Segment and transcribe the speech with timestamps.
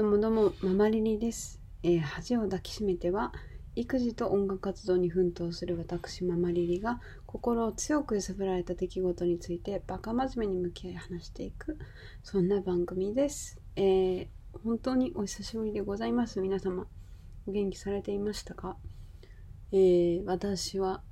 [0.00, 1.60] どうもどうも、ママリリです。
[1.82, 3.34] えー恥を抱きしめては、
[3.76, 11.76] 育児と音楽活動に奮闘する私、ママリリが、心を強く揺さぶられた出来事について、バカ真面目に向き合い話していく、
[12.22, 13.60] そんな番組です。
[13.76, 14.26] えー
[14.64, 16.86] 本当にお久しぶりでございます、皆様。
[17.46, 18.78] お元気されていましたか？
[19.70, 21.02] えー私は、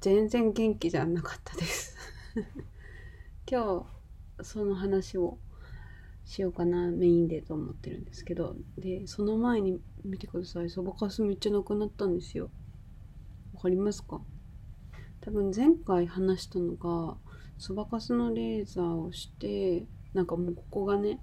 [0.00, 1.94] 全然元気じゃなかったです。
[3.46, 3.86] 今
[4.38, 5.36] 日、その話を
[6.30, 8.54] しようかなメインでと思ってるんですけど。
[8.78, 10.70] でその前に見てください。
[10.70, 12.50] そばかすめっちゃなくなったんですよ。
[13.52, 14.20] わかりますか？
[15.22, 17.16] 多分前回話したのが
[17.58, 21.18] そばかすのレーザーをしてなんかもうここがね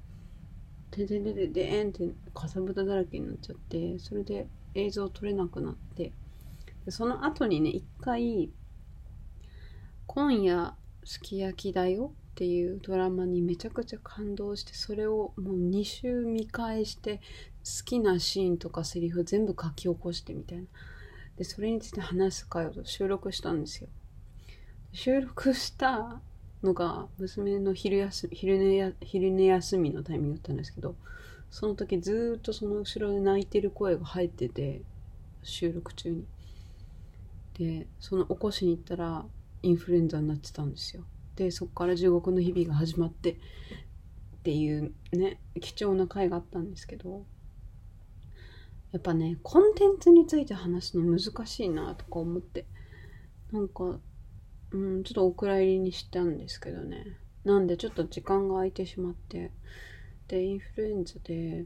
[0.91, 6.12] てででででーんってかさぶただらけになっちゃってそれで映像撮れなくなって。
[6.84, 8.51] でその後にね一回
[10.05, 17.18] 「今夜すき焼きだよ」っていうドラマにめちゃくちゃ感動してそれをもう2週見返して
[17.66, 20.66] 好きなシーンとかセリフ全部書き起こしてみたいな。
[21.35, 23.90] でそれについて話す会を収録したんですよ。
[24.91, 26.21] 収録した
[26.62, 30.94] のが娘の昼休み昼寝や昼寝休みのタイミングだったんですけど
[31.49, 34.84] その時ずっとその後ろで泣いてる声が入ってて
[35.41, 36.24] 収録中に。
[37.57, 39.26] でその起こしに行ったら
[39.63, 41.04] インフルエンザになってたんですよ。
[41.38, 43.38] でそこから地獄の日々が始まってっ
[44.43, 47.26] ていうね貴重な回があったんですけど
[48.91, 52.66] やっぱねコンテンツについて話すの難しいなとか思って
[53.52, 53.99] なんか
[54.71, 57.05] うんちょっとお蔵入りにしたんですけどね。
[57.46, 59.51] なんでちょっと時間が空いてしまって
[60.27, 61.66] でインフルエンザで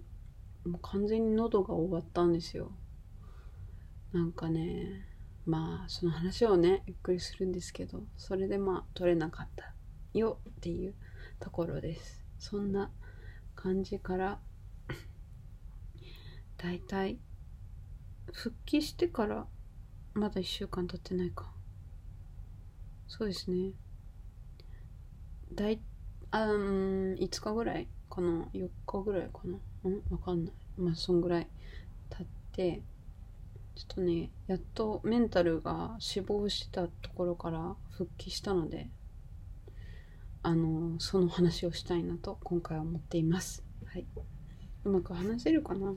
[0.65, 2.71] もう完全に喉が終わったんですよ。
[4.11, 5.07] なんかね
[5.45, 9.73] まあその話をねゆっくりするんですけどそれでまあ取れなかった
[10.13, 10.93] よっていう
[11.39, 12.23] ところです。
[12.39, 12.91] そんな
[13.55, 14.39] 感じから
[16.57, 16.75] だい
[17.11, 17.19] い
[18.31, 19.47] 復帰してから
[20.13, 21.51] まだ1週間経ってないか。
[23.07, 23.71] そうですね。
[25.53, 25.81] だい
[26.29, 29.57] あうん5日ぐらいかな？4日ぐらいかな？
[29.85, 30.03] うん？
[30.11, 30.53] わかんない。
[30.77, 31.47] まあそんぐらい
[32.09, 32.81] 経って
[33.81, 38.87] ちょっとねやっとメンタルが死亡したところから復帰したので
[40.43, 43.63] あのその話をしたいなと今回は思っています。
[43.91, 44.05] はい。
[44.83, 45.93] うまく話せるかな？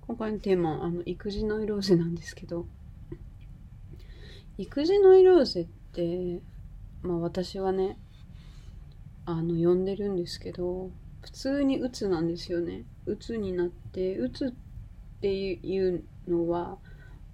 [0.00, 2.66] 今回のテーマはあの育児ノイローゼなんですけど
[4.58, 6.40] 育児ノイローゼって
[7.02, 7.96] まあ私はね
[9.24, 12.84] あの呼んでるんですけど普通にうつなんですよね。
[13.06, 14.52] うつになってうつっ
[15.20, 16.78] ていうのは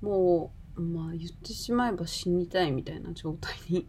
[0.01, 3.87] もうまあ言ってしまえば死にたいみたいな状態に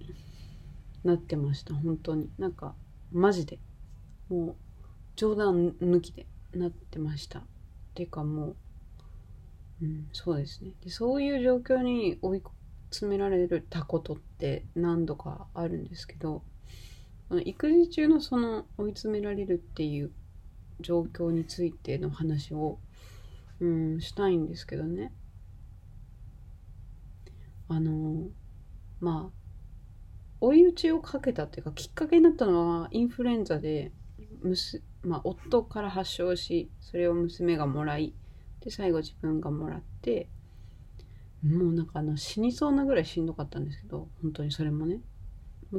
[1.03, 1.73] なってました。
[1.73, 2.29] 本当に。
[2.37, 2.75] なんか
[3.11, 3.59] マジで。
[4.29, 4.55] もう
[5.15, 7.43] 冗談抜きでなってました。
[7.95, 8.55] てかもう、
[9.81, 10.71] うん、そうですね。
[10.83, 12.43] でそういう状況に追い
[12.91, 16.41] 詰められたことって何度かあるんですけど
[17.45, 20.11] 育児中のその追い詰められるっていう
[20.79, 22.79] 状況についての話を
[23.59, 25.13] うん、したいんですけどね。
[27.67, 28.29] あの、
[28.99, 29.39] まあ、
[30.41, 33.91] 追い打ちをかけたっていうか、きっかけになったのは、インフルエンザで、
[34.41, 38.13] むすまあ、夫から発症し、それを娘がもらい、
[38.61, 40.29] で、最後自分がもらって、
[41.43, 45.01] もうなんかあの、死にそうなぐらいしんどかったんですけど、本当にそれもね。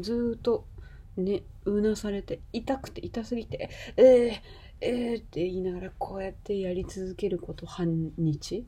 [0.00, 0.66] ずっと、
[1.16, 4.32] ね、うなされて、痛くて痛すぎて、えー、
[4.80, 8.66] えーって言いながらこうやってやり続けること半日？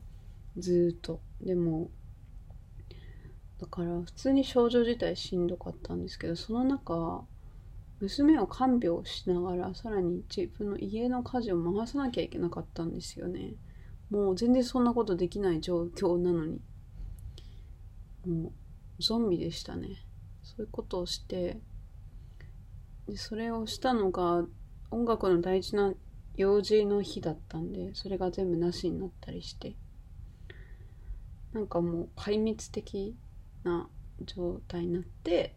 [0.57, 1.19] ずっと。
[1.41, 1.89] でも
[3.59, 7.23] だから普通に症状自体しんどかったんですけどその中
[7.99, 13.53] 娘を看病しながらさらに自分の家の家事を回さなきゃいけなかったんですよね。
[14.09, 16.61] もう全然そんなことできない状況なのに。
[18.27, 18.53] も
[18.99, 20.05] うゾンビでしたね。
[20.43, 21.59] そういうことをして
[23.07, 24.45] でそれをしたのが
[24.93, 25.93] 音楽の大事な
[26.35, 29.75] 用事の日だったんでそれが全部なしになったりして。
[31.53, 33.15] なんかもう壊滅的
[33.63, 33.87] な
[34.25, 35.55] 状態になって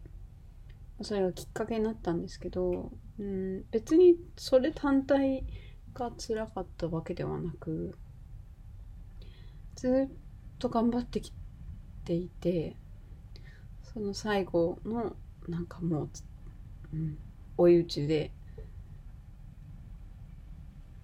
[1.01, 5.43] それがきっかけになったんですけど、うん、別にそれ単体
[5.93, 7.97] が辛かったわけではなく
[9.75, 10.15] ずっ
[10.59, 11.31] と頑張ってき
[12.05, 12.75] ていて
[13.83, 15.15] その最後の
[15.47, 16.09] なんかもう、
[16.93, 17.17] うん、
[17.57, 18.31] 追い打ちで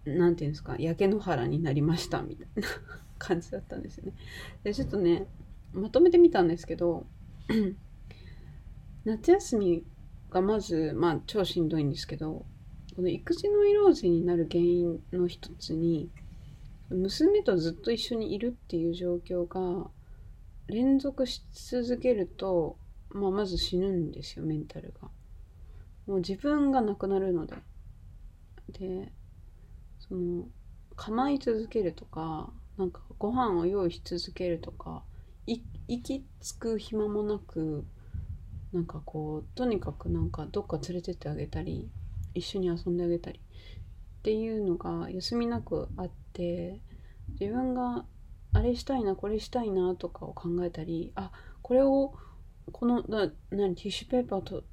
[0.06, 2.68] なんていうんですか焼け野原になりましたみたいな
[3.18, 4.14] 感じだったんですよね
[4.64, 5.26] でちょっとね
[5.72, 7.06] まとめてみたんですけど
[9.06, 9.84] 夏休み
[10.30, 12.46] がまずまあ超しんどいんですけど
[12.96, 16.10] この育児ノイローゼになる原因の一つに
[16.90, 19.90] 娘とずっと一緒にいるっていう状況が
[20.68, 22.78] 連続し続けると、
[23.10, 25.10] まあ、まず死ぬんですよメンタルが。
[26.06, 27.56] もう自分がなくなるので。
[28.70, 29.12] で
[30.08, 30.46] その
[30.96, 35.04] 構い続けるとかなんかご飯を用意し続けるとか
[35.88, 37.86] 息つく暇もなく
[38.72, 41.90] なんかこうとにかくなんかどっか連れてってあげたり
[42.34, 46.80] 一緒に遊んであげたりっていうのが休みなくあって
[47.40, 48.06] 自分が
[48.54, 52.14] あれしたいなこれしたいなとかを考えたりあこれを
[52.72, 54.64] このな何ティッシュペーパーと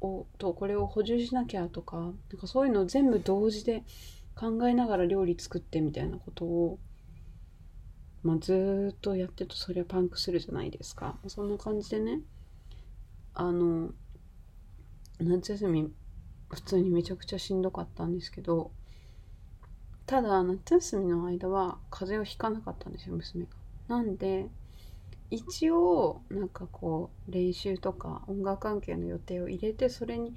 [0.00, 3.82] をとこれを補充しなきゃとかなんかそういうのを全部同時で
[4.38, 6.78] 考えながら料理作ってみたいなことを、
[8.22, 12.20] まあ、ずっとやってるとそりゃパンクするじゃないですかそんな感じでね
[13.34, 13.90] あの
[15.18, 15.92] 夏休み
[16.50, 18.70] 普通にめちゃくちゃしんどかったんですけど
[20.06, 23.50] ただ夏休みの間は風邪をひかなかったんですよ娘が。
[23.88, 24.46] なんで
[25.30, 30.34] 一応なんかこう練習とか音楽関係の予定を入れてそれに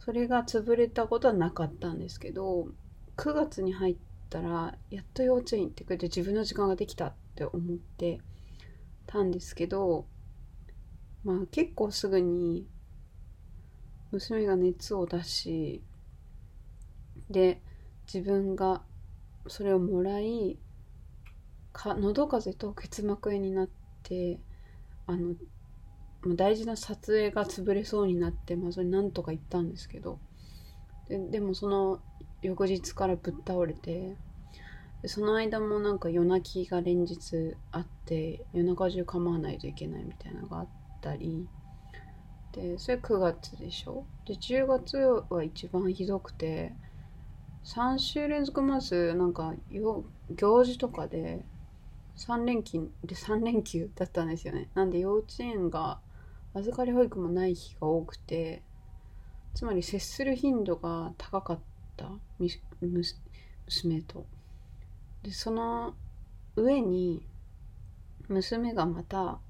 [0.00, 2.68] それが潰れたことはなかったんですけど
[3.18, 3.96] 9月に入っ
[4.30, 8.20] たらやっと幼稚園行ってくれて自分の時間ができたって思って
[9.06, 10.06] たんですけど
[11.24, 12.66] まあ結構すぐに
[14.12, 15.82] 娘が熱を出し
[17.28, 17.60] で
[18.06, 18.82] 自分が
[19.48, 20.56] それをもらい
[21.72, 23.68] か喉風邪と結膜炎になっ
[24.02, 24.38] て
[25.06, 25.34] あの
[26.36, 30.20] 大事な撮影が潰れそうになって、まあ、それなんとか行ったんですけど
[31.08, 32.00] ででもその
[32.42, 34.16] 翌日からぶっ倒れて
[35.06, 40.68] その間もなんか夜泣きが連日あって夜中中構わないといけないみたいなのがあっ
[41.00, 41.48] たり
[42.52, 44.04] でそれ9月でしょ？
[44.26, 46.72] で10月は一番ひどくて
[47.64, 51.44] 3週連続まずなんか行事とかで
[52.16, 54.68] 3連休で3連休だったんですよね。
[54.74, 56.00] なんで幼稚園が
[56.54, 58.62] 預かり保育もない日が多くて
[59.54, 61.77] つまり接する頻度が高かった。
[61.98, 62.10] た
[62.80, 64.24] 娘と。
[65.22, 65.94] でその
[66.56, 67.26] 上に
[68.28, 69.40] 娘がまた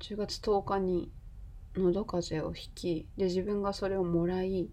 [0.00, 1.12] 10月10日に
[1.76, 4.70] 喉風邪をひきで自分がそれをもらい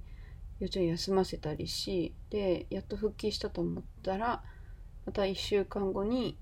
[0.59, 4.43] 幼稚園休ませたりしでやっと復帰したと思ったら
[5.05, 6.37] また1週間後に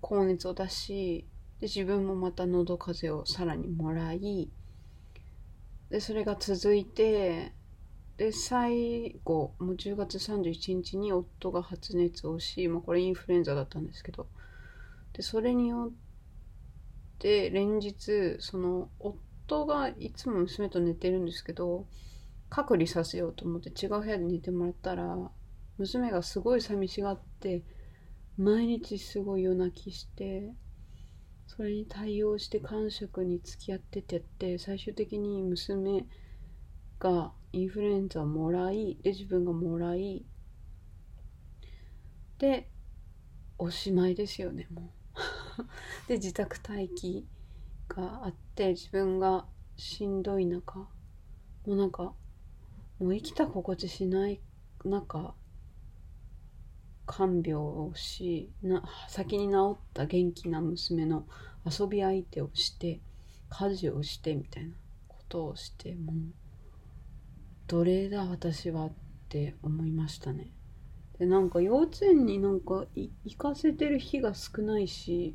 [0.00, 1.26] 高熱を出し
[1.60, 4.50] で自分もまた喉風邪をさらにもらい
[5.90, 7.52] でそれが続いて
[8.16, 14.26] で最後もう10月31日に夫が発熱をし、まあ、これインフルエンザだったんですけど
[15.14, 21.86] でそれによって連日その夫がいつも娘と寝てるんですけど
[22.50, 25.16] 隔離させようと思って違う部屋で寝てもらったら
[25.78, 27.62] 娘がすごい寂しがって
[28.36, 30.52] 毎日すごい夜泣きして
[31.46, 36.06] それに対応して感触に付き合っててって最終的に娘
[36.98, 40.24] がインフルエンザをもらいで自分がもらい
[42.38, 42.68] で
[43.58, 44.92] おしまいですよねも
[45.58, 46.08] う。
[46.08, 47.26] で自宅待機
[47.88, 49.46] があって自分が
[49.76, 50.88] しんどい中も
[51.66, 52.14] うなんか
[52.98, 54.40] もう生きた心地しない
[54.84, 55.34] 中
[57.06, 61.26] 看病をしな先に治った元気な娘の
[61.64, 63.00] 遊び相手をして
[63.48, 64.74] 家事をしてみたいな
[65.08, 66.16] ことをしてもう
[67.72, 68.92] 奴隷だ私はっ
[69.30, 70.52] て思いましたね。
[71.18, 75.34] でなんか幼稚園になんか行かせてる日が少ないし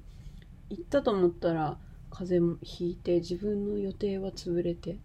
[0.70, 1.80] 行ったと思ったら
[2.12, 5.00] 風邪もひいて自分の予定は潰れて、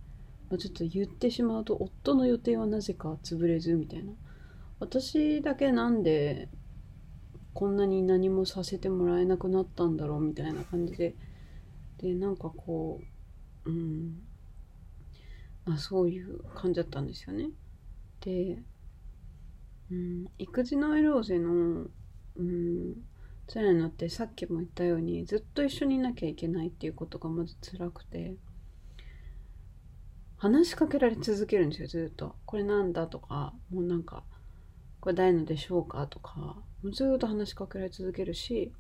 [0.51, 4.13] まあ、ちょっと言ってしまうと夫の予定はなぜか潰れずみたいな。
[4.79, 6.51] 私だけなんで
[7.55, 11.15] こんなに何もさせてもらえなくなったんだろうみたいな感じで。
[11.97, 13.01] でなんかこ
[13.65, 14.32] ううん
[15.65, 17.51] まあそういう感じだったんですよね。
[18.21, 18.63] で、
[19.91, 21.87] うん、育児ノイローゼの
[22.37, 22.95] うん
[23.53, 28.35] 辛いのってさっきも言ったようにずっと一緒にいなきゃいけないっていうことがまず辛くて
[30.39, 32.37] 話しかけられ続けるんですよずっと。
[32.47, 34.25] これなんだとかもうなんか
[35.01, 36.57] これ誰のでしょうかとか
[36.93, 38.73] ずっと話しかけられ続けるし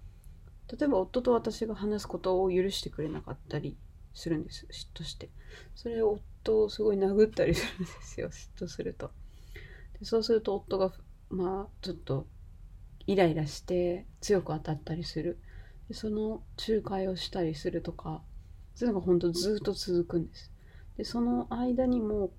[0.68, 3.76] 例えば夫と私が話すことを許してくれなかったり
[4.14, 5.30] するんです嫉妬して。
[5.74, 9.10] それを夫をすごい殴ったりするんですよ嫉妬すると。
[9.98, 10.92] でそうすると夫が
[11.30, 12.26] まあちょっと
[13.06, 15.38] イライラして強く当たったりする。
[15.88, 18.22] でその仲介をしたりするとか
[18.74, 20.52] そういうのが本当ずっと続くんです。
[20.96, 22.30] でその間にも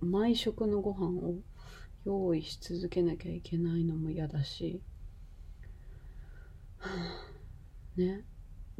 [0.00, 1.36] 毎食のご飯を
[2.04, 4.80] 用意し続けなきゃいけないのも嫌だし、
[6.78, 6.90] は
[7.96, 8.24] あね。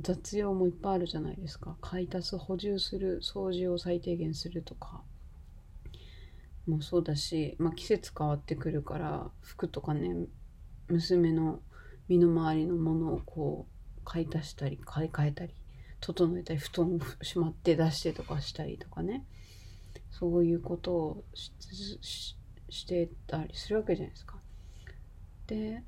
[0.01, 1.77] 雑用もいっぱいあるじゃないですか。
[1.81, 5.03] 買い足す補充する掃除を最低限するとか。
[6.67, 10.27] もそうだし、まあ、季節変わってくるから服とかね
[10.89, 11.61] 娘の
[12.09, 15.55] 身の回りのものをこう買い足したり買い替えたり
[16.01, 19.25] 整えたり布団をしまって出してとかしたりとかね。
[20.11, 24.39] そういうことをしてたりするわけじゃないですか。
[25.47, 25.83] で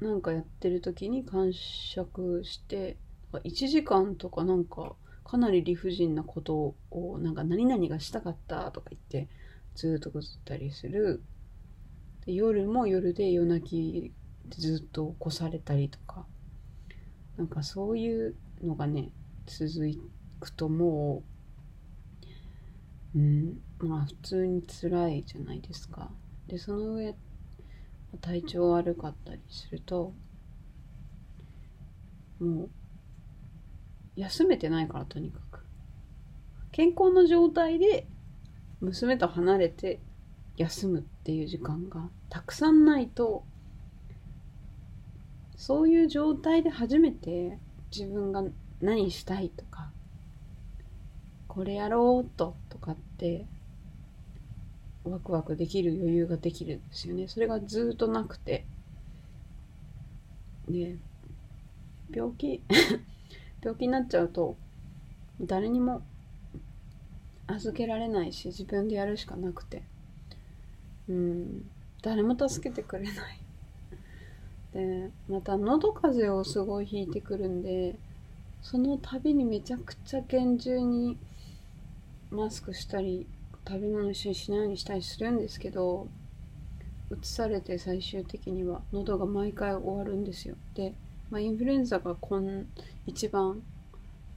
[0.00, 2.96] なんかやってる時に感触して
[3.32, 9.28] 1時間とかなんかかなり理不尽なことをなんか何々がしたかったとか言って
[9.74, 11.22] ずっとぐずったりする。
[12.26, 14.12] 夜も夜で夜泣き
[14.50, 16.26] ずっと起こされたりとか。
[17.36, 19.10] なんかそういうのがね
[19.46, 19.70] 続
[20.40, 21.22] くとも
[23.14, 26.10] ううんまあ普通に辛いじゃないですか。
[26.46, 27.14] でその上
[28.16, 30.12] 体調悪かったりすると
[32.40, 32.70] もう
[34.16, 35.64] 休めてないからとにかく。
[36.72, 38.06] 健康な状態で
[38.80, 40.00] 娘と離れて
[40.56, 43.44] 休むっていう時間がたくさんないと
[45.56, 47.58] そういう状態で初めて
[47.90, 48.44] 自分が
[48.80, 49.90] 何したいとか
[51.48, 53.46] これやろうととかって
[55.10, 57.28] ワクワクできる余裕ができるんですよね。
[57.28, 58.64] それがずっとなくて。
[60.68, 60.96] で
[62.10, 62.62] 病気
[63.62, 64.56] 病気になっちゃうと
[65.40, 66.02] 誰にも
[67.46, 69.82] 預けられないし自分でやるしかなくて。
[71.08, 71.70] うん。
[72.02, 73.14] 誰も助けてくれない。
[74.72, 77.96] でまた喉風邪をすごいひいてくるんで
[78.62, 81.16] その度にめちゃくちゃ厳重に
[82.30, 83.26] マスクしたり
[83.68, 86.08] 食べ物一緒にしないようにしたりするんですけど
[87.12, 90.56] 移されて最終的には喉が毎回終わるんですよ。
[90.74, 90.94] で、
[91.30, 92.66] まあ、インフルエンザがこん
[93.06, 93.62] 一番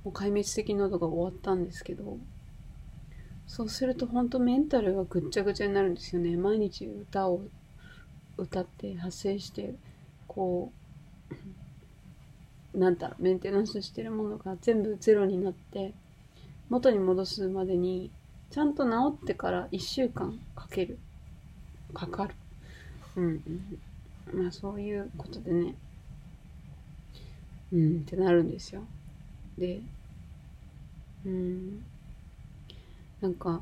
[0.03, 2.17] もう壊滅的喉が終わったんですけど
[3.47, 6.35] そうすると本当メンタルがぐっちゃぐちゃになるんですよね。
[6.35, 7.41] 毎日歌を
[8.37, 9.75] 歌って発声して
[10.27, 10.71] こ
[12.73, 15.93] うなんだメンテナンスしてるものが全部ゼロになって
[16.69, 18.11] 元に戻すまでに
[18.51, 20.99] ちゃんと治ってから1週間かける。
[21.93, 22.35] かかる。
[23.15, 23.41] うん。
[24.33, 25.75] まあそういうことでね。
[27.71, 27.99] うん。
[27.99, 28.83] ってなるんですよ。
[29.57, 29.79] で
[31.25, 31.83] うん。
[33.21, 33.61] なんか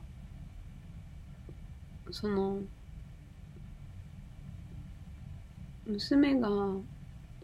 [2.12, 2.60] その
[5.86, 6.50] 娘が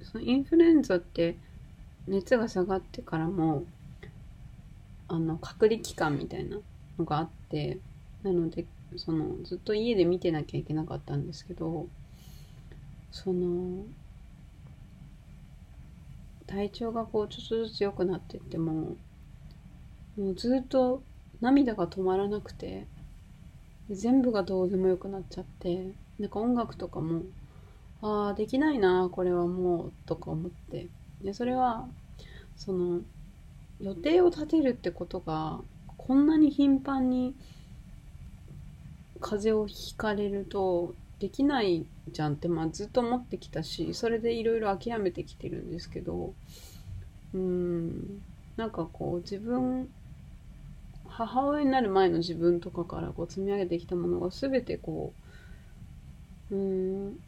[0.02, 1.38] そのインフルエンザって
[2.08, 3.66] 熱が下がってからも
[5.08, 6.58] あの隔離期間みたいな
[6.98, 7.78] のがあって
[8.24, 8.66] なので
[8.98, 11.88] そのずっと家で見てなきゃいけなかったんですけど
[13.12, 13.84] その
[16.48, 18.96] 体調がこうちょっとずつ良くなってっても
[20.18, 21.02] もうずっと
[21.42, 22.86] 涙が止まらなくて
[23.90, 27.24] 全部がどうでもよくなっちゃってなんか音楽とかも
[28.02, 30.88] ああできないなこれはもうとか思って。
[31.22, 31.88] でそれは
[32.56, 33.02] その
[33.80, 35.60] 予定を立てるってことが
[36.08, 37.34] こんなに頻繁に
[39.20, 46.34] 風邪をひかれるとできないじゃんって、まあ、ずっと思ってきたしそれでいろいろ諦めてきてるんですけど
[47.34, 48.22] うん
[48.56, 49.90] なんかこう自分
[51.08, 55.14] 母親になる前の自分とかからこう積み上げてきたものが全てこ
[56.52, 57.20] ううん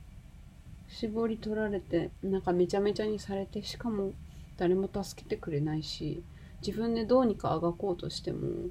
[0.89, 4.12] 絞り取られてなんかめちゃめちゃにされてしかも
[4.57, 6.22] 誰も助けてくれないし
[6.67, 8.67] 自分でどうにかあがこうとしても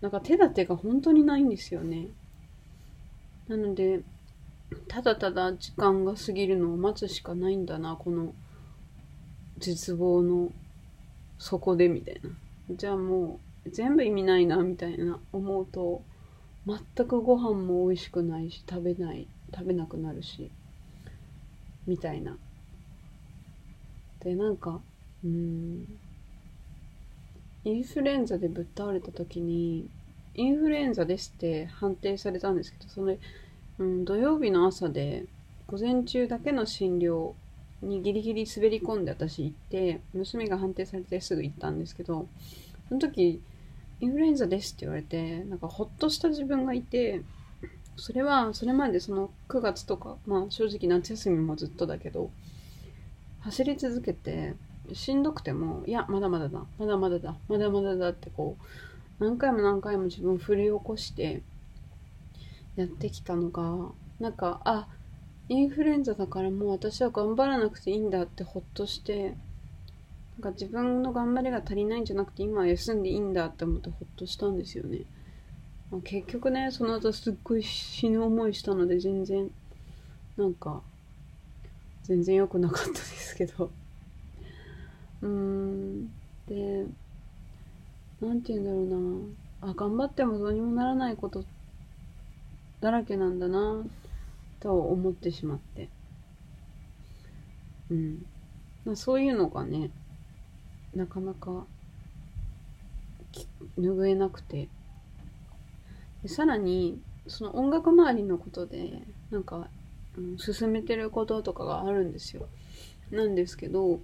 [0.00, 2.08] なんか手立てが本当にないんですよね。
[3.46, 4.00] なので
[4.88, 8.34] ただただ時間が過ぎるのを待つしかないんだなこの
[9.58, 10.50] 絶望の
[11.38, 12.30] 底でみたいな。
[12.74, 16.02] じゃあもう全部意味ないなみたいな思うと
[16.66, 20.50] 全くご飯も美味しくないし食べない食べなくなるし
[21.86, 22.36] みたいな。
[24.24, 24.80] でなんか
[25.22, 25.86] うん。
[27.64, 29.88] インフルエンザでぶっ倒れた時に
[30.34, 33.16] インフルエンザですって判定されたんですけどその、
[33.78, 35.26] うん、土曜日の朝で
[35.66, 37.32] 午前中だけの診療
[37.82, 42.26] にギリギリ滑り込んで私行って娘が判定されてすぐ行ったんですけど
[42.88, 43.40] その時
[44.00, 47.22] インフルエンザですって言われてなんかほっとした自分がいて
[47.96, 52.30] それはそれまでその9月とかまあ正直夏休みもずっとだけど
[53.40, 54.54] 走り続けて
[54.94, 58.56] しんどくても、いや、まだまだだ、まだまだだ、まだまだだってこ
[59.20, 61.42] う、何回も何回も自分を振り起こして、
[62.76, 64.86] やってきたのがなんかあ
[65.48, 69.34] インフルエンザだからもう私は頑張らなくていいんだってほっとして
[70.38, 75.00] なんか自分の頑張りが足りないんじゃなくて今は休んでいいんだって思ってほっとしたんですよね、
[75.90, 79.50] まあ、結局ねその後すっごい死ぬ思いしたので全然
[80.36, 80.80] なんか
[82.04, 83.70] 全然良くなかったですけど。
[85.22, 86.10] うーん。
[86.46, 86.86] で
[88.20, 89.70] なんて言うんだろうな。
[89.70, 91.44] あ頑張ってもどうにもならないこと
[92.80, 93.84] だらけなんだな
[94.58, 95.88] と思ってしまって。
[97.90, 98.96] うん。
[98.96, 99.90] そういうのがね
[100.94, 101.66] なかなか
[103.78, 104.68] 拭えなくて。
[106.22, 109.68] でさらにその音楽周りのことでなんか、
[110.18, 112.48] うん、進めてることとかがあるんですよ。
[113.10, 114.00] なんですけど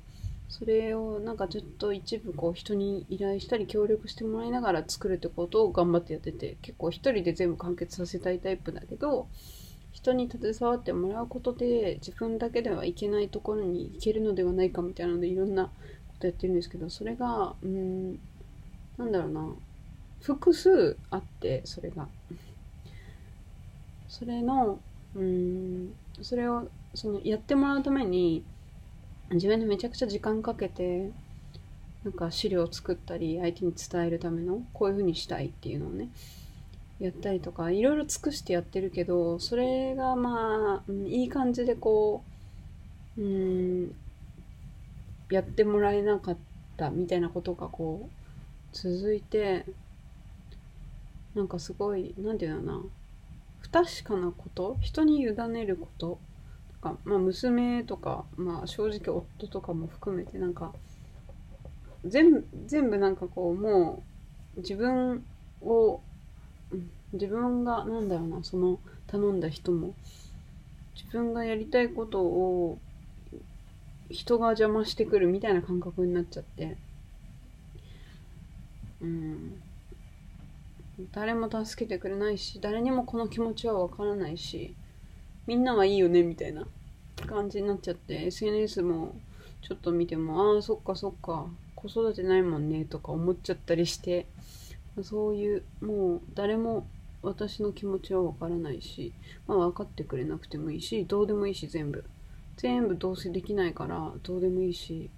[0.48, 9.26] それをなんかちょっと一部こう人に依頼したり協力してもらいながら作るってことを頑張ってやってて結構一人で全部完結させたいタイプだけど
[9.92, 15.70] 人に携わってもらうことで自分だけではいけないところに行けるのではないかみたいなのでいろんなこ
[16.20, 18.18] とやってるんですけどそれがうん
[18.98, 19.48] なんだろうな。
[20.22, 22.08] 複数あってそれが。
[24.08, 24.78] それの
[25.14, 28.42] うんそれをそのやってもらうために
[29.30, 31.10] 自分でめちゃくちゃ時間かけて
[32.04, 36.08] なんか資料を作ったり相手に伝えるためのこういう風にしたいっていうのをね
[37.00, 42.22] やったりとかいろいろ尽くしてやってるけどそれがまあ、いい感じでこ
[43.18, 43.94] ううん
[45.30, 46.36] やってもらえなかっ
[46.76, 48.26] たみたいなことがこう
[48.72, 49.64] 続いて
[51.34, 52.82] なんかすごい何て言うのかな
[53.60, 56.18] 不確かなこと人に委ねること
[56.80, 60.72] か、まあ、娘とか、まあ、正直夫とかも含めてなんか
[62.04, 64.02] 全部全部なんかこうも
[64.56, 65.24] う自分
[65.62, 66.00] を
[67.12, 69.94] 自分がなんだろうなその頼んだ人も
[70.94, 72.78] 自分がやりたいことを
[74.10, 76.76] 人が邪魔してくるみたいな感覚になっちゃって
[79.00, 79.62] うん
[81.12, 84.74] 誰も助けてくれないし誰にもこの気持ちはわからないし
[85.46, 86.66] みんなはいいよねみたいな。
[87.26, 89.16] 感じになっちゃって SNS も
[89.62, 91.46] ちょっと見てもああそっかそっか。
[91.74, 94.26] 子育てないもんねとか思っちゃったりして。
[95.02, 96.86] そういうもう誰も
[97.22, 99.12] 私の気持ちはわからないし、
[99.46, 102.04] まあ、分かってくれなくてもいいしどうでもいいし全部。
[102.56, 105.10] 全部どうせできないからどうでもいいし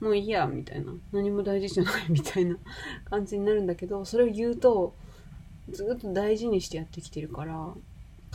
[0.00, 0.92] もういいやみたいな。
[1.12, 2.56] 何も大事じゃないみたいな
[3.10, 4.94] 感じになるんだけどそれを言うと
[5.70, 7.74] ずっと大事にしてやってきてるから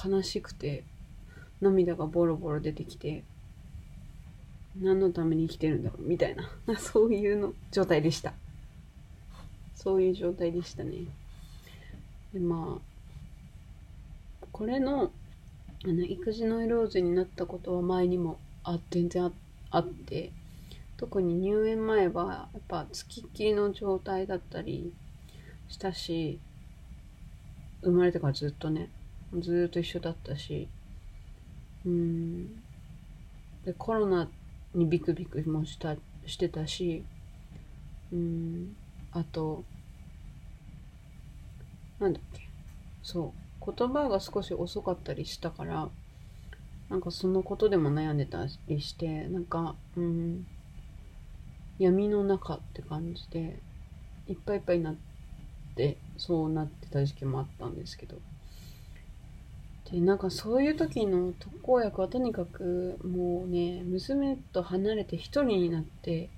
[0.04, 0.84] 悲しくて。
[1.62, 3.24] 涙がボロボロ出てきて
[4.80, 6.50] 何のために生きてるんだろうみたいな。
[6.80, 8.34] そういうの状態でした。
[9.76, 11.06] そういう状態でしたね。
[12.34, 15.12] でまあこれの
[15.86, 19.32] あの育児ノイローゼになったことは前にもあ全然
[19.72, 20.32] あって
[20.98, 24.94] 特に入園前はやっぱ付きっきりの状態だったり
[25.70, 26.40] したし
[27.82, 28.90] 生まれてからずっとね
[29.40, 30.68] ずっと一緒だったし
[31.86, 32.48] うん。
[33.64, 34.30] でコロナ
[34.74, 37.04] にビクビクもしたしてたし
[38.12, 38.74] うん。
[39.12, 39.64] あと
[42.00, 42.42] なんだっけ。
[43.04, 43.74] そう。
[43.74, 45.90] 言葉が少し遅かったりしたから
[46.90, 50.44] なんかそのことでも悩んでたりしてなんかうん。
[51.80, 53.64] 闇の中って感じで
[54.28, 54.96] いっぱいいっぱいになっ
[55.76, 58.18] てそうなってた時期もあったんですけど。
[59.92, 66.30] でなんかそういう時の特効薬はとにかくもうね娘と離れて一人になって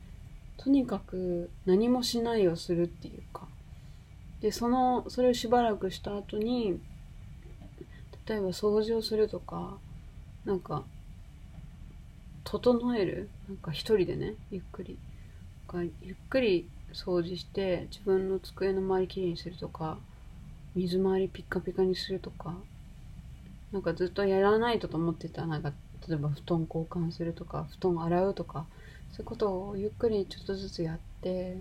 [0.58, 3.48] とにかく何もしないをするっていうか。
[4.42, 6.80] でそのそれをしばらくした後に
[8.28, 9.78] 例えば掃除をするとか
[10.46, 10.84] なんか
[12.44, 14.98] 整えるなんか一人でねゆっくり。
[16.02, 19.98] ゆっくり掃除して自分の机の周りきれいにするとか
[20.76, 22.56] 水回りピッカピカにするとか
[23.72, 25.46] なんかずっとやらないとと思ってた。
[25.46, 25.72] なんか
[26.08, 28.66] 例えば布団交換するとか布団洗うとか
[29.12, 31.58] そういうことをゆっくりちょっとずつやって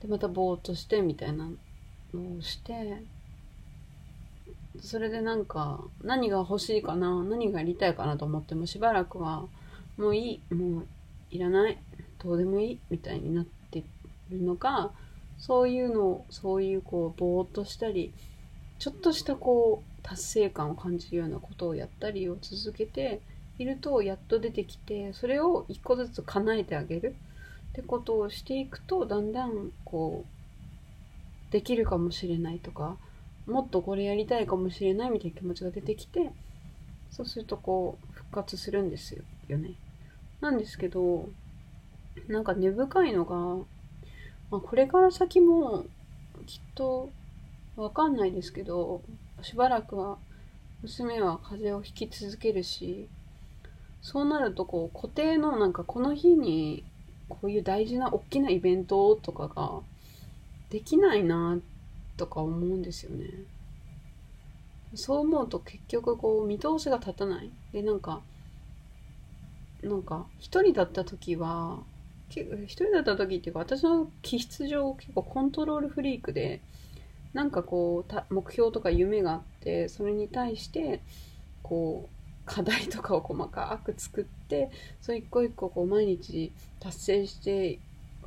[0.00, 1.48] でまたぼーっとしてみたいな
[2.14, 3.02] のをして
[4.80, 9.44] それでなんか何が欲しいかな何がやりたいかなと思ってもしばらくは
[9.96, 10.86] もういいもう
[11.30, 11.78] いらない
[12.22, 13.82] どうでもいいみたいになって
[14.30, 14.92] るのか
[15.38, 18.12] そういうのをそういうこうぼーっとしたり
[18.78, 23.20] ちょっとしたこう達成感を感じるようなことをやったりを続けて
[23.58, 27.14] いるとやっと出てきてそれを一個ずつ叶えてあげる
[27.72, 32.96] ってことをしていくとだんだんこうできるかもしれないとか
[33.46, 36.30] もっとこれやりたいかもしれないみたいな気持ちが出てきて
[37.10, 39.14] そうするとこう復活するんです
[39.48, 39.72] よね。
[40.40, 41.28] なんですけど
[42.28, 43.36] なんか根深いのが、
[44.50, 45.84] まあ、これから先も
[46.46, 47.10] きっと
[47.76, 49.02] わかんないですけど
[49.42, 50.18] しばらくは
[50.82, 53.08] 娘は風邪をひき続けるし
[54.02, 56.84] そうなるとこう固定のなんかこの日に
[57.28, 59.80] こういう大事な大きなイベントとかが
[60.70, 61.58] できないな
[62.16, 63.26] とか思うんですよね。
[64.94, 67.50] そう思うと結局こう見通しが立たない。
[67.72, 68.20] で、なんか、
[69.82, 71.78] なんか一人だった時は、
[72.30, 76.60] 一人だった時っていうか私の気質上結構コントロールフリークで、
[77.32, 81.00] なんかこう目標とか夢があってそれに対して
[81.62, 87.78] こう課題とかを細かく作ってそれ一個一個こう毎日達成して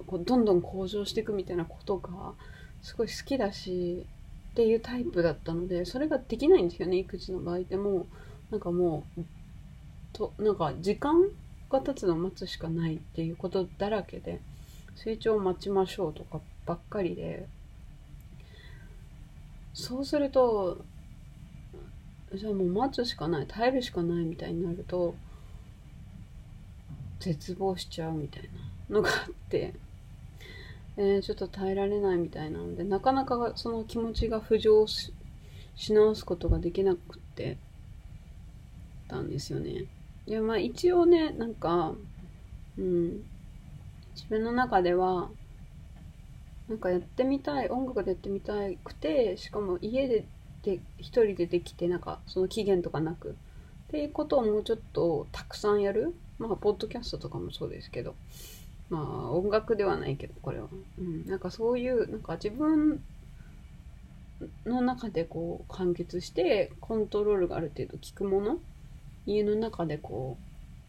[0.05, 2.33] こうどんどん向上していくみたいなことが
[2.81, 4.05] すごい好きだし
[4.51, 8.05] っていうタイプだったのでそれができないんですよね育児の場合でも。
[8.51, 9.21] なんかもう
[10.13, 11.23] となんか時間
[11.69, 14.41] が経つのを待つしかないっていうことだらけで
[14.95, 17.47] 成長を待ちましょうとかばっかりで
[19.73, 20.83] そうすると
[22.33, 25.15] じゃあもう待つしかない耐えるしかないみたいになると
[27.19, 28.43] 絶望しちゃうみたい
[28.89, 29.73] なのがあって、
[30.97, 35.13] えー、ちょっと耐えられないみたいなのでなかなかその気持ちが浮上し
[35.89, 37.57] 直すことができなくって
[39.07, 39.85] たんですよね。
[40.25, 41.93] いやまあ一応ねなんか
[42.77, 43.23] うん
[44.15, 45.29] 自分の中では
[46.71, 48.53] なんかやってみたい音楽でやってみた
[48.85, 50.23] くてしかも家で
[50.63, 53.31] で一人でできてなんかその期限とかなく。
[53.31, 53.33] っ
[53.91, 56.15] ていうことをもうちょっとたくさんやる。
[56.39, 58.15] まあポッドキャストとかもそうですけど。
[58.89, 63.03] まあ音楽ではないけどこれは、うん、なんかそういうなんか自分
[64.65, 68.59] の中でこう完結してコントロールがある程度効くもの。
[69.25, 70.37] 家の中でこ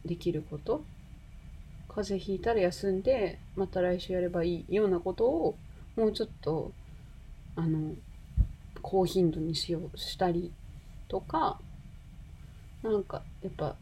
[0.04, 0.84] うできること。
[1.88, 5.56] 風邪ひいたら休んでまた来週やればいいようなことを
[5.96, 6.72] もうちょっと
[7.56, 7.94] あの
[8.80, 10.52] 高頻度にしようしたり
[11.08, 11.58] とか
[12.82, 13.76] なんかやっぱ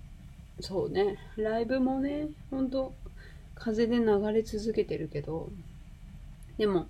[0.60, 2.92] そうねライブもねほんと
[3.54, 5.48] 風で流れ続けてるけど
[6.58, 6.86] でも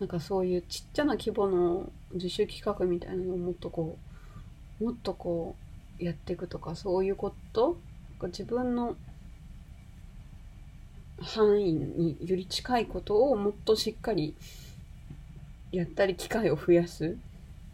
[0.00, 3.96] なんかそういうちっちゃな規模の自主企画みたいなのをもっとこ
[4.80, 5.56] うもっとこ
[6.00, 7.78] うやっていくとかそういうこと
[8.24, 8.96] 自分の
[11.20, 14.34] 範囲により近いことをもっとしっかり
[15.72, 17.16] やったり機会を増やす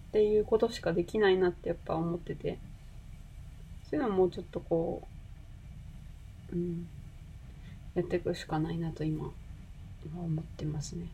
[0.09, 2.59] っていうことしかできないなってやっぱ思ってて。
[3.93, 5.07] そういうのはもうちょっとこ
[6.51, 6.89] う、うん、
[7.95, 9.31] やっていくしかないなと今
[10.17, 11.09] 思ってますね。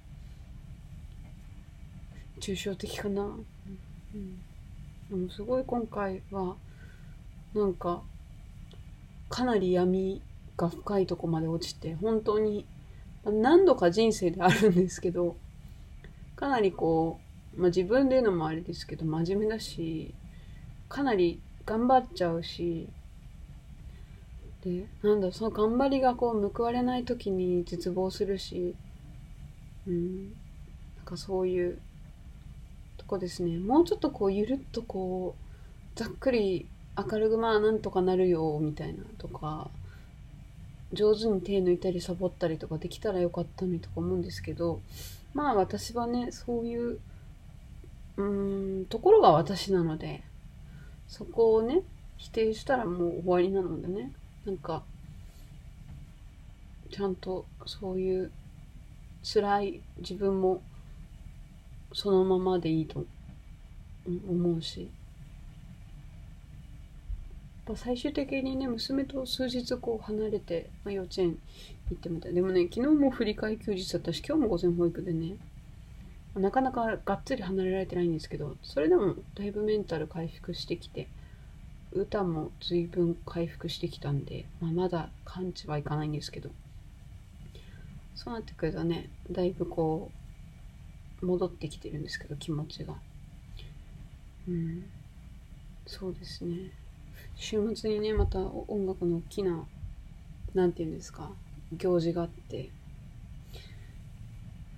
[2.38, 4.38] 抽象的かな、うん、
[5.10, 6.54] でもすごい今回は
[7.52, 8.00] なんか
[9.28, 10.22] かなり闇
[10.58, 12.66] が深いとこまで落ちて本当に
[13.24, 15.36] 何度か人生であるんですけど
[16.36, 20.14] かなりこうまあ、自分で言うのもあれですけど真面目だし
[20.88, 22.88] かなり頑張っちゃうし
[24.64, 28.76] でなんだその頑張りがこう報われない時に絶望するし
[29.88, 31.80] うんなんかそういう
[32.96, 33.58] とこですね。
[33.58, 36.66] もうちょっとこうゆるっとこうざっくり
[36.96, 39.70] 明るくまあなんとかなるよみたいなとか
[40.92, 44.80] 上手に手抜いたりサボったりとかできたらよかったのにとか思うんですけど
[45.34, 46.98] まあ私はねそういう
[48.18, 50.22] うん、ところが私なので、
[51.06, 51.82] そこをね、
[52.16, 54.12] 否定したらもう終わりなのでね、
[54.44, 54.82] なんか、
[56.90, 58.32] ちゃんとそういう
[59.22, 60.62] 辛い自分も
[61.92, 63.04] そのままでいいと
[64.28, 64.90] 思うし、
[67.76, 71.38] 最終的にね、娘と数日こう離れて、まあ、幼稚園
[71.90, 72.28] 行ってみた。
[72.28, 72.34] い。
[72.34, 75.36] でもね、昨日も振り替え休日だったし、今日も午前保育でね、
[76.38, 81.08] なかなかがっつり離れられてないんですけどそれでもだいぶメンタル回復してきて
[81.92, 86.50] 歌も随分回復してきたんで、まあ、まだ完治はいかないんですけど
[88.14, 90.10] そうなってくるとねだいぶこ
[91.22, 92.94] う戻ってきてるんですけど気持ちが。
[94.46, 94.84] うん。
[95.84, 96.70] そうですね。
[97.38, 99.64] 週末にねまた音楽の大きな
[100.54, 101.30] 何て言うんですか
[101.72, 102.70] 行事があって。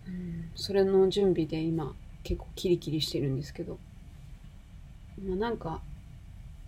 [0.06, 3.78] うんそれの準備で今結構キリキリしてるんですけど、
[5.24, 5.80] まあ、なんか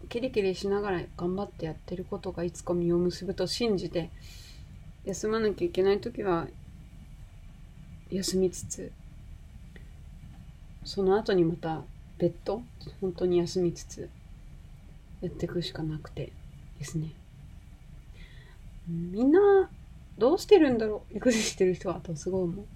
[0.09, 4.11] キリキリしながら頑張ってやってることがいつか実を結ぶと信じて
[5.05, 6.47] 休まなきゃいけない時は
[8.11, 8.93] 休みつつ
[10.85, 11.83] その後にまた
[12.19, 12.63] 別途
[13.01, 14.09] 本当に休みつつ
[15.23, 16.33] やっていくしかなくて
[16.79, 17.13] ですね。
[18.87, 19.71] みんな
[20.19, 21.17] どうしてるんだろう？
[21.17, 22.67] 育児してる人はとすごい思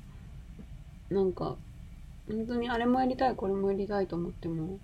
[1.10, 1.14] う。
[1.14, 1.56] なんか
[2.28, 4.78] 本当にあれもやりたいこれもやりたいと思っても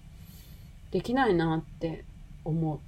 [0.91, 2.05] できないなって
[2.45, 2.79] 思う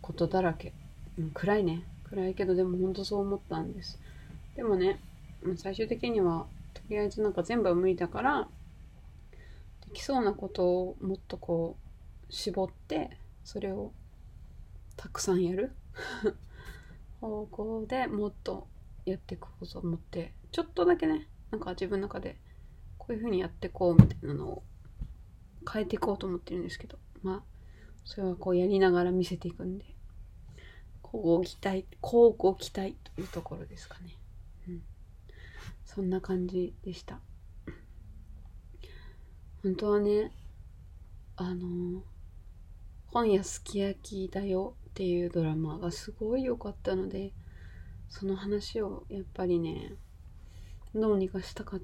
[0.00, 0.72] ことだらけ、
[1.18, 1.82] うん、暗いね。
[2.04, 4.00] 暗いけどでも本当そう思ったんです。
[4.56, 5.00] でもね
[5.56, 8.48] 最終的にはとりあえずなんか全部は無理だから
[9.86, 11.76] できそうなことをもっとこ
[12.28, 13.10] う絞って
[13.44, 13.92] それを
[14.96, 15.72] たくさんやる？
[17.20, 18.66] 方向でもっと
[19.04, 20.34] やっていこうと思って。
[20.50, 22.38] ちょっとだけねなんか自分の中で
[22.98, 24.62] こういう風にやっていこうみたいなのを
[25.70, 26.98] 変えていこうと思ってるんですけど。
[27.22, 27.42] まあ
[28.04, 29.84] それはこうやりながら見せていくんで。
[31.04, 34.16] 交互期待交互期待というところですかね。
[34.68, 34.82] うん。
[35.84, 37.20] そんな感じでした。
[39.62, 40.32] 本当はね
[41.36, 42.02] あの
[43.12, 44.74] 今夜すき焼きだよ。
[44.92, 47.32] っていうドラマがすごい良かったので
[48.10, 49.94] その話をやっぱりね
[50.94, 51.78] どうにかしたか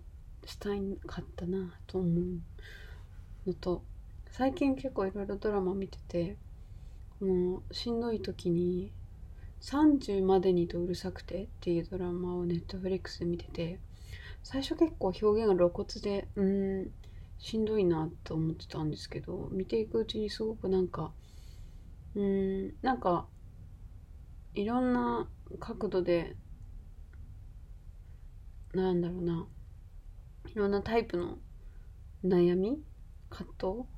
[0.44, 3.82] したいかったなと思うのと
[4.30, 6.36] 最近結構いろいろドラマ見てて
[7.18, 8.92] もうしんどい時に
[9.62, 13.80] 「30までにとうるさくて」っていうドラマをネットフリックスで見てて
[14.42, 16.90] 最初結構表現が露骨でうん
[17.38, 21.10] しんどいなと思ってたんですけど見ていくうちにすごくなんか
[22.14, 22.74] うん。
[22.82, 23.26] なんか
[24.54, 25.28] いろんな
[25.60, 26.36] 角度で
[28.74, 29.46] なんだろうな。
[30.46, 31.38] いろんなタイプの
[32.24, 32.82] 悩み
[33.30, 33.88] 葛藤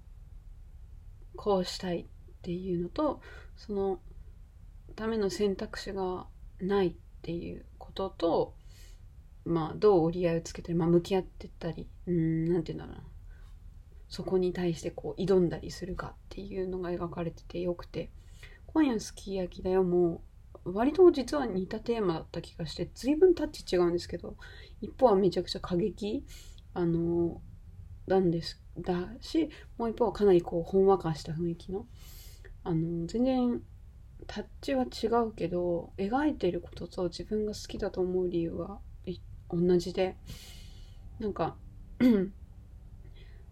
[1.37, 2.07] こうしたいっ
[2.43, 3.21] ていうのと
[3.57, 4.01] その
[4.97, 6.27] ための選択肢が
[6.61, 8.55] ないっていうことと
[9.45, 13.10] まあどう折り合いをつけて、まあ、向き合ってったりうんなんて言うんだろうな。
[14.11, 18.11] そこに対してこう挑んだりするかっていうのが描かれててよくて。
[18.73, 19.83] 今夜すき焼きだよ。
[19.83, 20.23] も
[20.65, 24.37] う割と実は似たテーマだった気がして随分タッチ違うんですけど
[24.81, 26.25] 一方はめちゃくちゃ過激
[26.75, 27.41] あの
[28.07, 31.87] なんですだしもう一方はかなりこうほんわかした雰囲気の。
[32.63, 33.63] あの全然
[34.27, 38.79] タッチは違うけど描いてることと自分が好きだと思う理由は
[39.49, 40.17] 同じで。
[41.19, 41.57] なんか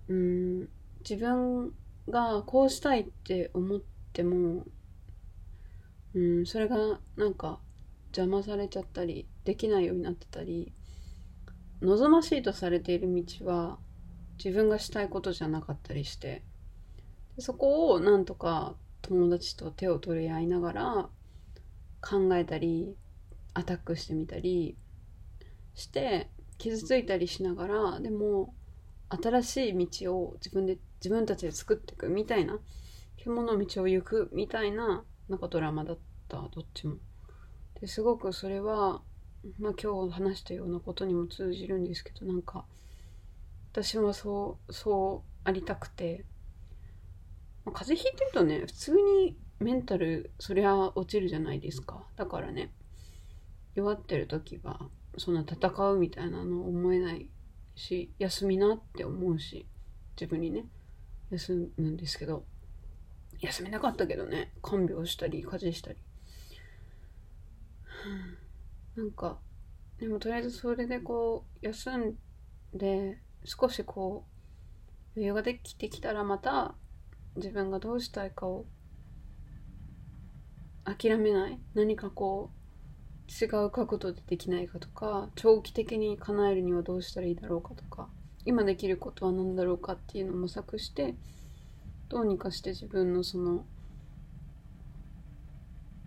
[0.08, 0.68] うん。
[1.08, 1.72] 自分
[2.10, 3.80] がこうしたいって思っ
[4.12, 4.64] ても
[6.14, 7.60] うんそれがなんか
[8.08, 10.72] 邪魔されちゃったりできないようになってたり
[11.80, 13.78] 望ましいとされている道は
[14.42, 16.42] 自分がしたいことじゃなかったりして
[17.36, 21.08] でそこをなんとか友達と手を取り合いながら
[22.00, 22.96] 考えたり
[23.54, 24.76] アタックしてみたり
[25.74, 28.54] して傷ついたりしながらでも
[29.10, 32.58] 新しい道を自分で自分たちで作っていくみたいな
[33.16, 36.96] 獣の道を行くみたいななんかドラマだったどっちも。
[37.80, 39.02] ですごくそれは、
[39.58, 42.64] まあ、今日話したようなことにも通じるんですけどなんか
[43.72, 46.24] 私はそうそうありたくて、
[47.64, 52.72] まあ、風邪ひいてるとね普通にメンタルそりゃ落ちるじゃないですかだからね
[53.74, 57.28] 弱ってる時はそんな戦うみたいなの思えない
[57.78, 59.66] し休みなって思うし
[60.20, 60.64] 自分にね
[61.30, 62.44] 休むんですけど
[63.40, 65.98] 休めなかったけどね看病したり家事したり。
[68.96, 69.38] なんか
[70.00, 72.16] でもとりあえずそれでこう休ん
[72.74, 74.24] で少しこ
[75.16, 76.74] う余裕ができてきたらまた
[77.36, 78.66] 自分がどうしたいかを
[80.84, 81.60] 諦めない。
[81.74, 82.57] 何かこう
[83.28, 88.08] 違う角度でできないかとか長期的に叶えるにはどうしたらいいだろうかとか
[88.46, 91.14] 今できることは何だろうかっていうのを模索して
[92.08, 93.66] どうにかして自分のその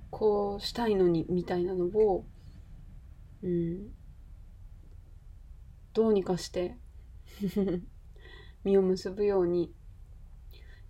[0.09, 2.25] こうしたいのにみたいなのを
[3.43, 3.91] うん
[5.93, 6.77] どうにかして
[8.63, 9.73] 実を結ぶように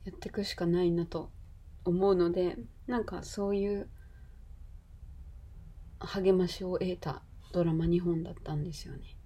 [0.05, 1.31] やっていくしかないなと
[1.83, 3.89] 思うのでなんかそういう
[6.05, 9.17] 励ましを得たドラマ2本だったんですよね。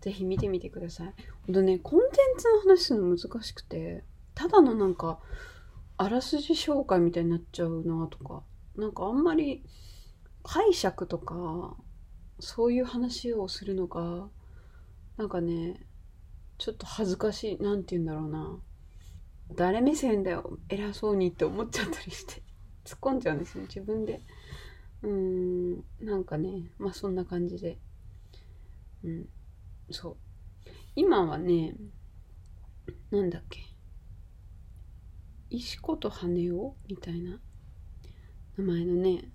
[0.00, 1.14] ぜひ見てみてください。
[1.46, 5.20] ほんとね、コンテンツの話するの難しくて、ただのなんか、
[5.96, 8.42] あらすじ紹介みたいになっちゃうなとか、
[8.76, 9.64] なんかあんまり
[10.42, 11.76] 解釈とか、
[12.40, 14.28] そういう話をするのが、
[15.16, 15.86] なんかね、
[16.58, 18.58] ちょっと恥ずかしい、なんて言うんだろうな。
[19.54, 22.42] 誰目線だよ、偉そうにって思っちゃったりして、
[22.84, 24.20] 突っ込んじゃうんですね、自分で。
[25.02, 27.78] うん、なんかね、まあそんな感じで。
[29.04, 29.28] うん、
[29.90, 30.16] そう。
[30.94, 31.74] 今はね、
[33.10, 33.72] なんだっけ。
[35.52, 37.38] 石子と羽男みたいな
[38.56, 39.30] 名前のね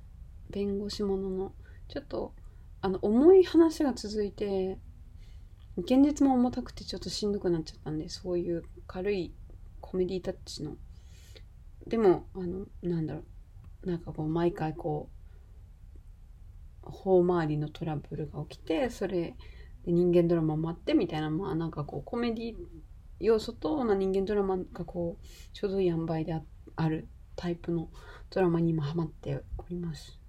[0.50, 1.54] 弁護士ものの
[1.88, 2.34] ちょっと
[2.82, 4.80] あの重い話が続いて
[5.78, 9.32] 現実も重たくてちょっとしんどくなっちゃったんでそういう軽い
[9.80, 10.76] コメディタッチの
[11.86, 13.22] でもあのなんだろ
[13.84, 15.17] うなんかこう毎回こう
[16.92, 19.36] 法回りのトラブルが起きてそれ
[19.86, 22.56] で人間ドラマもあってみたいなまあなんかこうコメディ
[23.20, 26.40] 要素と、まあ、人間ドラマがこうちょうどいい塩梅で
[26.76, 27.90] あるタイプの
[28.30, 30.20] ドラマに今ハマっております。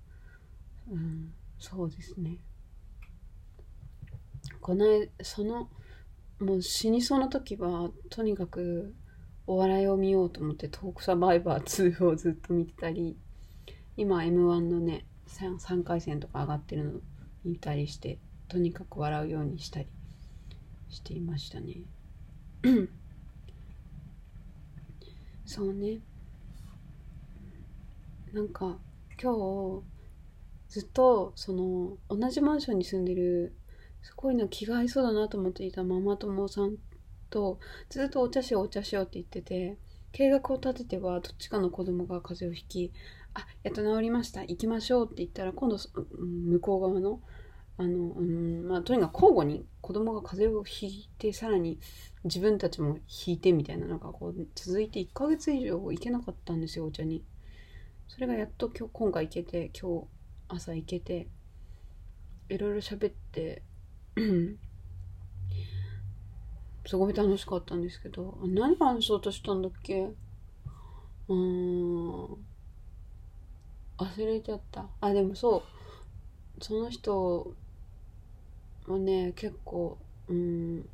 [0.90, 2.38] うん、そうですね。
[4.60, 4.86] この
[5.22, 5.68] その
[6.40, 8.94] もう死にそうな時はとにかく
[9.46, 13.16] お笑いを見ようと思ってトークサバイバー2をずっと見てたり
[13.96, 17.00] 今 m 1のね 3, 回戦とか上がってるの
[17.44, 19.86] 見たりしてとにかく笑うようにしたり
[20.88, 21.82] していましたね。
[25.44, 26.00] そうね
[28.32, 28.78] なんか
[29.20, 29.82] 今日
[30.68, 33.54] ずっとその同じマンションに住んでる
[34.02, 36.76] すごいな気が合いそうだなと思っていたママ友さん
[37.30, 39.78] とずっとお茶しようお茶しようって言ってて
[40.12, 42.92] 計画を立ててはどっちかの子供が風邪をひき
[43.38, 44.40] あやっと治りました。
[44.42, 47.20] 行きましょうって言ったら今度向こう側の
[47.76, 51.78] あの、うんまあ、とにかく交互に子供が風邪をひいてさらに
[52.24, 57.22] 自分たちも引いてみたいなのがこう続いて1ヶ月以上行けなかったんですよお茶に。
[58.08, 60.06] それがやっと今日今回行けて今日
[60.48, 61.28] 朝行けて
[62.48, 63.62] いろいろ喋って
[66.86, 70.10] すごい楽しかったんですけど何話そうとしたんだっけ？
[71.28, 72.47] うん
[73.98, 74.86] 忘れちゃった。
[75.00, 76.64] あでもそう。
[76.64, 77.52] その人
[78.86, 80.88] はね結構うん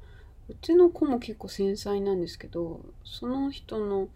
[0.49, 4.09] うちの子も結構繊細なんですけどその人の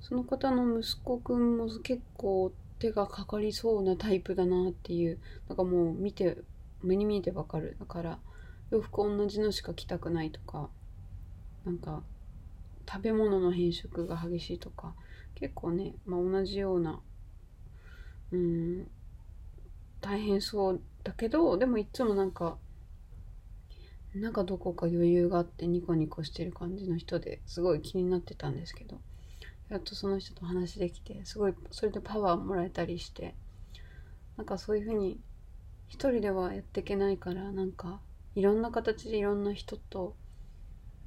[0.00, 5.18] その方の息子くんも結構手がかかりそうなタイプだなっていう
[5.48, 6.36] なんかもう見て
[6.82, 7.76] 目に見えてわかる。
[7.80, 8.18] だから
[8.70, 10.68] 洋服同じのしか着たくないとか
[11.64, 12.02] なんか
[12.88, 14.94] 食べ物の変色が激しいとか
[15.34, 17.00] 結構ね、まあ、同じような
[18.34, 18.90] うん。
[20.04, 22.58] 大変そうだけどでもいつもなんか
[24.14, 29.00] なんかどこか余裕があってニコニコしてる感じの人ですごい気になってたんですけど
[29.70, 33.34] やっとその人と話できてすごいそれでパワーもらえたりして
[34.36, 35.18] なんかそういう風に
[35.88, 38.00] 一人ではやっていけないからなんか
[38.34, 40.14] いろんな形でいろんな人と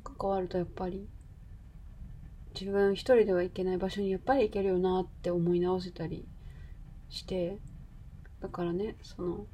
[0.04, 1.08] 関わるとやっぱり
[2.60, 6.28] 自分一人では行けない場所にやっぱり行けるよなって思い直せたり
[7.10, 7.58] して
[8.42, 9.46] だからねその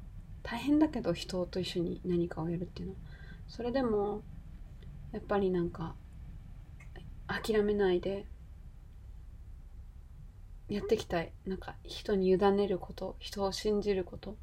[0.42, 2.94] 大変だけど人と一緒に何かをやるっていうの。
[2.94, 2.98] は
[3.48, 4.22] それでも
[5.12, 5.94] やっぱりなんか
[7.26, 8.26] 諦めないで
[10.68, 11.32] やっていきたい。
[11.46, 14.36] なんか人に委ねること人を信じること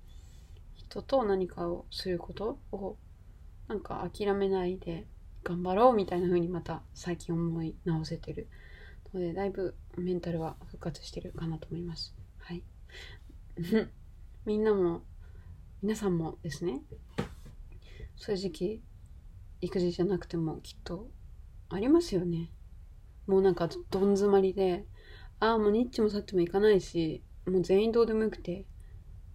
[0.76, 2.98] 人と何かをすることを
[3.68, 5.06] なんか諦めないで
[5.44, 8.48] 頑張ろうみたいな風にまた最近思い直せてる。
[9.14, 12.21] のでだいぶメンタルは復活してるかなと思います。
[14.46, 15.04] みんなも
[15.82, 16.82] 皆さんもですね
[18.16, 18.84] そういう時期
[19.62, 21.10] 育児じゃなくてもきっと
[21.70, 22.52] ありますよね。
[23.28, 24.86] もうなんかどん詰まりで、
[25.40, 28.66] ああ、もうニッチもサッチもいかないし、もう全員どうでもよくて、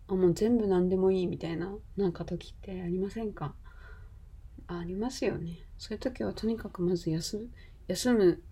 [0.08, 3.54] あもう全部何でもいいみたいな、なんか時ってありませんか？
[4.66, 5.66] ありますよね。
[5.78, 7.48] そういう時はとにかくまず休
[7.86, 8.42] 休む、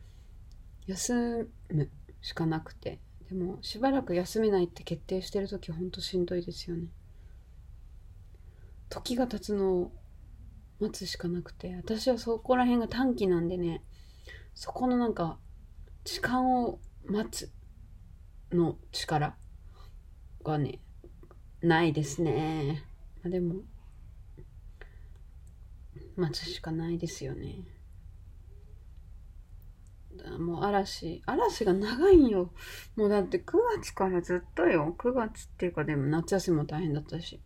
[0.87, 1.91] 休む
[2.23, 3.01] しかなくて。
[3.29, 6.89] でもしばらく休めないって決定してる時ほんとしんどいですよね。
[8.89, 9.93] 時が経つのを
[10.81, 13.83] 待つしかなくて私はそこら辺が短期なんでね
[14.55, 15.39] そこのなんか
[16.05, 17.51] 時間を待つ
[18.53, 19.37] の力
[20.45, 20.81] がね
[21.63, 22.85] ないですね、
[23.23, 23.63] まあ、でも
[26.17, 27.65] 待つしかないですよね
[30.39, 32.53] もう嵐嵐が長いんよ。
[32.97, 33.43] もうだって9
[33.77, 34.95] 月からずっとよ。
[34.99, 37.41] 9月っていうかでも夏休みも大変だったし。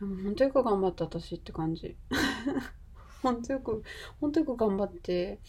[0.00, 1.96] でも本当よく頑張った私って感じ。
[3.22, 3.82] 本当よく
[4.20, 5.40] 本当よく頑張って。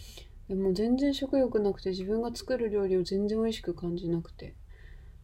[0.48, 4.56] でも全然食欲なくて自分が作る料理を全然美味しく感じなくて。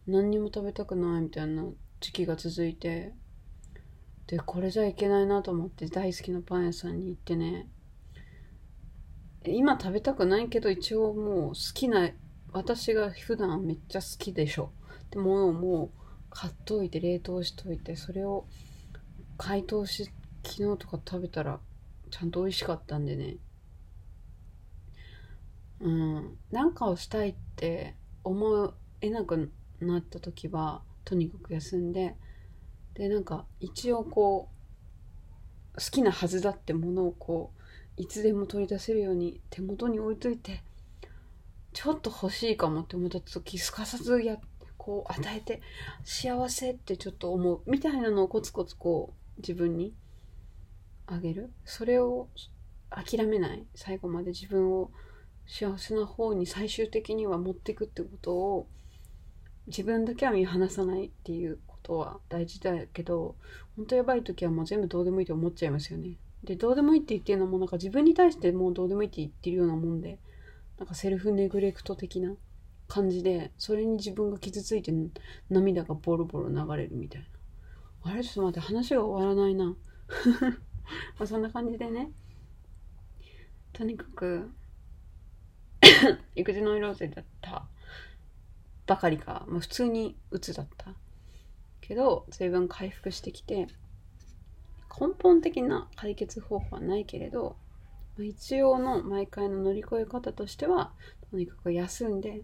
[0.06, 1.64] 何にも食べたくないみたいな
[2.00, 3.12] 時期が続いて。
[4.26, 7.68] でこれじゃいけないなと思って大好きなパン屋さんに行ってね。
[9.52, 12.10] 今食べたくないけど一応もう好きな
[12.52, 14.72] 私が普段めっちゃ好きでしょ。
[15.04, 15.90] ってものをもう
[16.30, 18.46] 買っといて冷凍しといてそれを
[19.38, 20.10] 解凍し
[20.44, 21.60] 昨日とか食べたら
[22.10, 23.36] ちゃんと美味しかったんでね。
[25.80, 26.38] うん。
[26.50, 27.94] なんかをしたいって
[28.24, 32.16] 思えなくなった時はとにかく休んで
[32.94, 34.48] でなんか一応こ
[35.74, 37.55] う好きなはずだってものをこう
[37.96, 40.62] いつでも取り出せるように手元に置いといて
[41.72, 44.38] ちょっと欲しいかもって思った時すかさずや
[44.76, 45.60] こう与えて
[46.04, 49.92] 幸せってちょっと思うみたいなのをコツコツこう自分に
[51.06, 51.50] あげる。
[51.64, 52.28] それを
[52.90, 53.64] 諦めない。
[53.74, 54.90] 最後まで自分を
[55.46, 58.66] 幸せな方に最終的には持っていくってことを
[59.66, 63.36] 自分だけは見放さないっていうことは大事だけど
[63.76, 66.16] 本当やばい時はもう全部どうでもいいと思っちゃいますよね。
[66.46, 70.18] でどうでもいいって言ってるのもなんか自分に対してもうどうでもいいって言ってるようなもんで
[70.78, 72.32] なんかセルフネグレクト的な
[72.88, 74.92] 感じでそれに自分が傷ついて
[75.50, 77.28] 涙がボロボロ流れるみたいな。
[78.12, 79.64] あれちょっと待って話が終わらないな。
[81.18, 82.12] まあそんな感じでね。
[83.72, 84.50] とにかく
[86.36, 87.66] 育児ノイローゼだった
[88.86, 90.94] ばかりか、まあ、普通にうつだった。
[91.80, 93.68] けど随分回復してきて
[94.98, 97.56] 根本的な解決方法はないけれど、
[98.18, 100.92] 一応の毎回の乗り越え方としては
[101.30, 102.42] とにかく休んで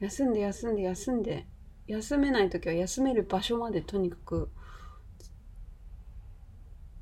[0.00, 1.46] 休んで休んで休んで
[1.86, 4.50] 休めない時は休める場所までとにかく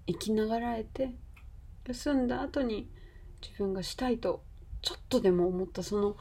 [0.06, 1.14] 生きながらえて
[1.86, 2.90] 休んだ後に
[3.40, 4.42] 自分がしたいと
[4.82, 6.16] ちょっとでも思ったその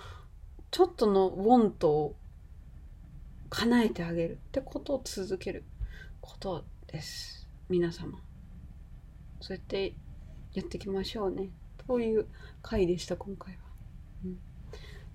[0.69, 2.15] ちょっとのウォントを
[3.49, 5.65] 叶えてあげるってことを続ける
[6.21, 7.49] ことです。
[7.67, 8.30] 皆様。
[9.41, 9.93] そうやって
[10.53, 11.49] やっていきましょうね。
[11.87, 12.27] という
[12.61, 13.59] 回でした今回は、
[14.25, 14.37] うん、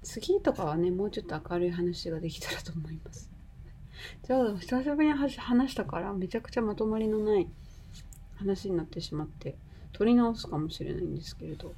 [0.03, 3.31] 次とかはねもうちょっと明るい話ができたらと思います。
[4.24, 7.49] じゃあ久しぶりに話したからめちゃくちゃまとまりのない
[8.37, 9.57] 話になってしまって
[9.93, 11.72] 取り直すかもしれないんですけれど。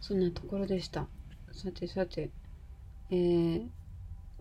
[0.00, 1.06] そんなところでした。
[1.52, 2.30] さてさて。
[3.10, 3.68] えー、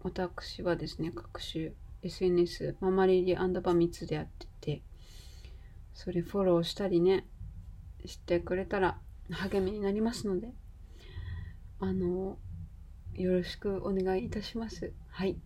[0.04, 1.72] 私はですね各種
[2.02, 4.82] SNS ママリリアンドバ3つでやってて
[5.94, 7.26] それフォローしたりね
[8.06, 8.98] してくれたら
[9.30, 10.50] 励みになりますので
[11.80, 12.38] あの
[13.14, 14.92] よろしくお願いいたします。
[15.10, 15.38] はい。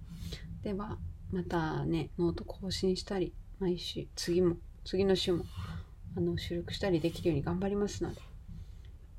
[0.63, 0.97] では
[1.31, 5.45] またねノート更新したり毎週次も次の週も
[6.15, 8.21] あの収録したりできるように頑張りますので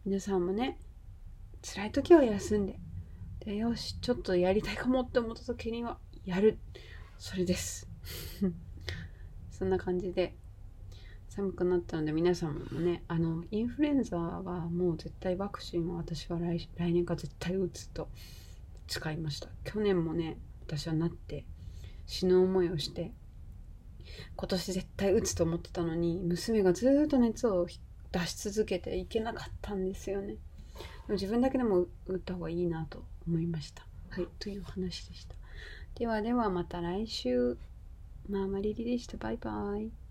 [0.05, 0.79] 皆さんもね
[1.63, 2.79] 辛い時は休んで
[3.41, 6.59] でよしちょっとやりたいかもって思った時にはやる。
[7.19, 7.89] それです。
[9.51, 10.35] そんな感じで
[11.39, 18.09] 寒くなったので皆さんもねあのインフルエンザはもう絶対ワクチンは私は来来年か絶対打つと
[18.89, 19.49] 使いました。
[19.63, 20.37] 去年もね
[20.67, 21.45] 私はなって
[22.07, 23.13] 死ぬ思いをして
[24.35, 27.69] 今年絶対打つと思ってたのに娘がずっと熱を
[28.11, 30.27] 出し続けていけなかったんですよね。
[30.27, 30.35] で
[31.07, 33.87] も自分だけでも打った方がいいなと思いました。
[34.09, 35.37] はいという話でした。
[35.95, 37.57] ではではまた来週。
[38.29, 39.99] まあまりりでしたバイバイ。